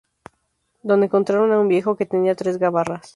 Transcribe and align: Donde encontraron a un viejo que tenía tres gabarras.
Donde 0.81 1.05
encontraron 1.05 1.51
a 1.51 1.59
un 1.59 1.67
viejo 1.67 1.95
que 1.95 2.07
tenía 2.07 2.33
tres 2.33 2.57
gabarras. 2.57 3.07